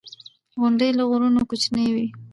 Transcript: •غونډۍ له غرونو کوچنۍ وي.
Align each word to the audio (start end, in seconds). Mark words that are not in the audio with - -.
•غونډۍ 0.59 0.89
له 0.97 1.03
غرونو 1.09 1.41
کوچنۍ 1.49 1.87
وي. 1.95 2.07